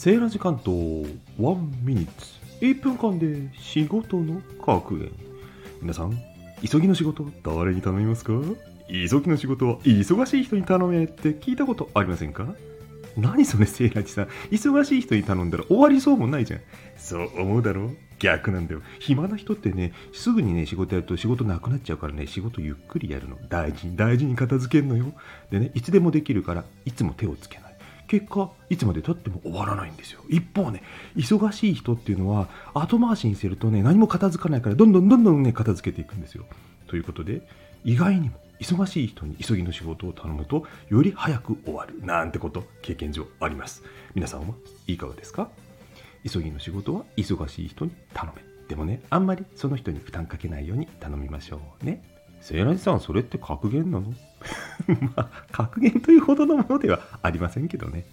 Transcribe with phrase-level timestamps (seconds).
[0.00, 0.70] セーラー時間と
[1.38, 2.64] ワンミニッツ。
[2.64, 5.12] 1分間で仕事の格言。
[5.82, 6.18] 皆さん
[6.66, 8.32] 急ぎの仕事誰に頼みますか？
[8.88, 12.46] 急ぎの仕事は忙しい人に頼めって聞いたことありませんか？
[13.18, 14.28] 何それセーラージさん。
[14.50, 16.60] 忙しい人に頼んだら終わりそうもないじゃん。
[16.96, 17.90] そう思うだろ？
[18.20, 18.80] 逆なんだよ。
[19.00, 23.36] 暇な人ってねすぐにね仕事やると仕事なくなっちゃうからね仕事ゆっくりやるの。
[23.50, 25.12] 大事に大事に片付けるのよ。
[25.50, 27.69] でねいつでもできるからいつも手をつけない。
[28.10, 30.20] 結果いつまでたっても終わらないんですよ。
[30.28, 30.82] 一方ね
[31.16, 36.44] 忙しい人っていうのは後回しにするとね何も片付かないからどんどんどんどんね片付けていくんですよ。
[36.88, 37.46] ということで
[37.84, 43.84] 意外にも忙しい人に急ぎの仕事を頼むとより早く終わるなんてこと経験上あります。
[44.16, 44.54] 皆さんは
[44.88, 45.48] いかがですか？
[46.28, 48.42] 急ぎの仕事は忙しい人に頼め。
[48.66, 52.02] でもねあんまりその人に負担かけないように頼みましょうね。
[52.40, 54.12] セイラジさんそれって格言なの？
[55.16, 58.04] まあ格言というほどのものではありませんけどね。